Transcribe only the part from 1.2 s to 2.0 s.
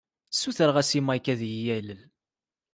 ad iyi-yalel.